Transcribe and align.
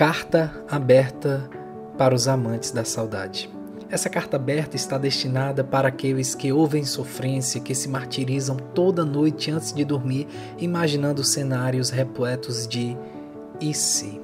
Carta 0.00 0.50
aberta 0.66 1.46
para 1.98 2.14
os 2.14 2.26
amantes 2.26 2.70
da 2.70 2.86
saudade. 2.86 3.50
Essa 3.90 4.08
carta 4.08 4.36
aberta 4.36 4.74
está 4.74 4.96
destinada 4.96 5.62
para 5.62 5.88
aqueles 5.88 6.34
que 6.34 6.50
ouvem 6.50 6.86
sofrência, 6.86 7.60
que 7.60 7.74
se 7.74 7.86
martirizam 7.86 8.56
toda 8.56 9.04
noite 9.04 9.50
antes 9.50 9.74
de 9.74 9.84
dormir, 9.84 10.26
imaginando 10.56 11.22
cenários 11.22 11.90
repletos 11.90 12.66
de 12.66 12.96
e 13.60 13.74
se. 13.74 14.18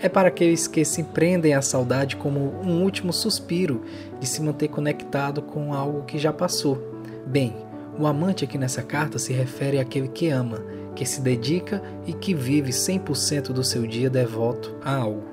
É 0.00 0.08
para 0.08 0.26
aqueles 0.26 0.66
que 0.66 0.84
se 0.84 1.04
prendem 1.04 1.54
à 1.54 1.62
saudade 1.62 2.16
como 2.16 2.60
um 2.60 2.82
último 2.82 3.12
suspiro 3.12 3.84
de 4.18 4.26
se 4.26 4.42
manter 4.42 4.66
conectado 4.66 5.42
com 5.42 5.72
algo 5.72 6.02
que 6.06 6.18
já 6.18 6.32
passou. 6.32 6.76
Bem, 7.24 7.54
o 7.98 8.06
amante 8.06 8.44
aqui 8.44 8.56
nessa 8.56 8.82
carta 8.82 9.18
se 9.18 9.32
refere 9.32 9.78
àquele 9.78 10.08
que 10.08 10.28
ama, 10.28 10.62
que 10.94 11.04
se 11.04 11.20
dedica 11.20 11.82
e 12.06 12.12
que 12.12 12.32
vive 12.32 12.70
100% 12.70 13.48
do 13.48 13.64
seu 13.64 13.86
dia 13.86 14.08
devoto 14.08 14.76
a 14.82 14.94
algo. 14.94 15.24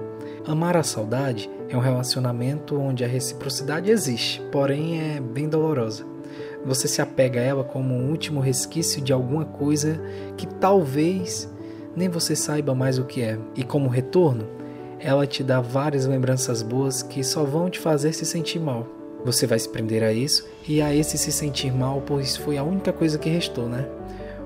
Amar 0.48 0.76
a 0.76 0.84
saudade 0.84 1.50
é 1.70 1.78
um 1.78 1.82
relacionamento 1.82 2.80
onde 2.80 3.04
a 3.04 3.08
reciprocidade 3.08 3.92
existe, 3.92 4.42
porém 4.52 5.00
é 5.00 5.20
bem 5.20 5.48
dolorosa. 5.48 6.06
Você 6.66 6.88
se 6.88 7.02
apega 7.02 7.40
a 7.40 7.44
ela 7.44 7.64
como 7.64 7.94
um 7.94 8.10
último 8.10 8.40
resquício 8.40 9.02
de 9.02 9.14
alguma 9.14 9.46
coisa 9.46 10.00
que 10.36 10.48
talvez 10.48 11.50
nem 11.96 12.10
você 12.10 12.36
saiba 12.36 12.74
mais 12.74 12.98
o 12.98 13.06
que 13.06 13.22
é. 13.22 13.38
E 13.56 13.64
como 13.64 13.88
retorno, 13.88 14.48
ela 15.00 15.28
te 15.28 15.44
dá 15.44 15.62
várias 15.62 16.06
lembranças 16.06 16.64
boas 16.64 17.04
que 17.04 17.24
só 17.24 17.44
vão 17.44 17.70
te 17.70 17.80
fazer 17.80 18.14
se 18.14 18.26
sentir 18.26 18.60
mal. 18.60 18.88
Você 19.26 19.48
vai 19.48 19.58
se 19.58 19.68
prender 19.68 20.04
a 20.04 20.14
isso 20.14 20.48
e 20.68 20.84
a 20.84 20.94
esse 20.94 21.18
se 21.18 21.32
sentir 21.32 21.74
mal, 21.74 22.00
pois 22.06 22.38
foi 22.38 22.60
a 22.60 22.64
única 22.64 22.94
coisa 22.94 23.18
que 23.18 23.28
restou, 23.28 23.68
né? 23.68 23.88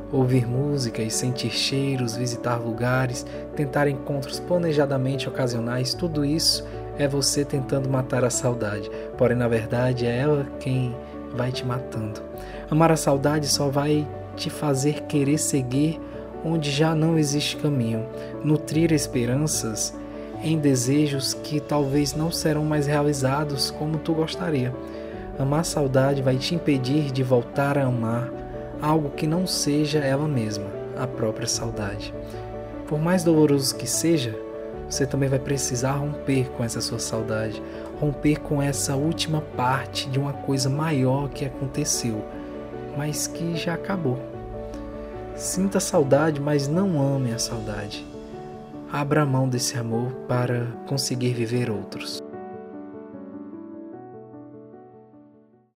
Ouvir 0.09 0.47
músicas, 0.47 1.13
sentir 1.13 1.51
cheiros, 1.51 2.15
visitar 2.15 2.55
lugares, 2.55 3.25
tentar 3.57 3.89
encontros 3.89 4.39
planejadamente 4.39 5.27
ocasionais, 5.27 5.93
tudo 5.93 6.23
isso 6.23 6.65
é 6.97 7.09
você 7.09 7.43
tentando 7.43 7.89
matar 7.89 8.23
a 8.23 8.29
saudade. 8.29 8.89
Porém, 9.17 9.35
na 9.35 9.49
verdade, 9.49 10.05
é 10.05 10.17
ela 10.17 10.47
quem 10.61 10.95
vai 11.35 11.51
te 11.51 11.65
matando. 11.65 12.21
Amar 12.71 12.89
a 12.89 12.95
saudade 12.95 13.47
só 13.47 13.67
vai 13.67 14.07
te 14.37 14.49
fazer 14.49 15.01
querer 15.01 15.39
seguir 15.39 15.99
onde 16.43 16.71
já 16.71 16.95
não 16.95 17.19
existe 17.19 17.57
caminho, 17.57 18.07
nutrir 18.45 18.93
esperanças 18.93 19.93
em 20.43 20.57
desejos 20.57 21.33
que 21.33 21.59
talvez 21.59 22.13
não 22.13 22.31
serão 22.31 22.63
mais 22.65 22.87
realizados 22.87 23.71
como 23.71 23.97
tu 23.97 24.13
gostaria. 24.13 24.73
Amar 25.37 25.63
saudade 25.63 26.21
vai 26.21 26.37
te 26.37 26.55
impedir 26.55 27.11
de 27.11 27.23
voltar 27.23 27.77
a 27.77 27.85
amar 27.85 28.31
algo 28.81 29.09
que 29.09 29.27
não 29.27 29.45
seja 29.45 29.99
ela 29.99 30.27
mesma, 30.27 30.65
a 30.97 31.05
própria 31.05 31.47
saudade. 31.47 32.13
Por 32.87 32.99
mais 32.99 33.23
doloroso 33.23 33.75
que 33.75 33.87
seja, 33.87 34.37
você 34.89 35.05
também 35.05 35.29
vai 35.29 35.39
precisar 35.39 35.91
romper 35.91 36.49
com 36.51 36.63
essa 36.63 36.81
sua 36.81 36.99
saudade, 36.99 37.61
romper 37.99 38.39
com 38.39 38.61
essa 38.61 38.95
última 38.95 39.41
parte 39.55 40.09
de 40.09 40.17
uma 40.17 40.33
coisa 40.33 40.69
maior 40.69 41.29
que 41.29 41.45
aconteceu, 41.45 42.23
mas 42.97 43.27
que 43.27 43.55
já 43.55 43.75
acabou. 43.75 44.17
Sinta 45.35 45.79
saudade, 45.79 46.41
mas 46.41 46.67
não 46.67 47.01
ame 47.01 47.31
a 47.31 47.39
saudade. 47.39 48.05
Abra 48.91 49.23
mão 49.23 49.47
desse 49.47 49.77
amor 49.77 50.11
para 50.27 50.65
conseguir 50.87 51.33
viver 51.33 51.69
outros. 51.69 52.18